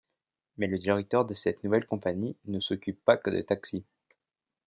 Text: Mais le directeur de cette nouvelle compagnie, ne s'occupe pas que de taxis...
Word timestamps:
Mais 0.57 0.65
le 0.65 0.79
directeur 0.79 1.25
de 1.25 1.35
cette 1.35 1.63
nouvelle 1.63 1.85
compagnie, 1.85 2.35
ne 2.45 2.59
s'occupe 2.59 2.99
pas 3.05 3.17
que 3.17 3.29
de 3.29 3.41
taxis... 3.41 3.85